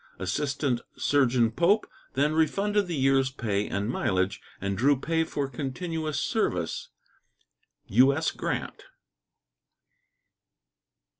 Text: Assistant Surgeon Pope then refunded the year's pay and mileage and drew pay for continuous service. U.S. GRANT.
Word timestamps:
Assistant 0.17 0.81
Surgeon 0.97 1.51
Pope 1.51 1.85
then 2.15 2.33
refunded 2.33 2.87
the 2.87 2.95
year's 2.95 3.29
pay 3.29 3.67
and 3.69 3.87
mileage 3.87 4.41
and 4.59 4.75
drew 4.75 4.99
pay 4.99 5.23
for 5.23 5.47
continuous 5.47 6.19
service. 6.19 6.89
U.S. 7.85 8.31
GRANT. 8.31 8.85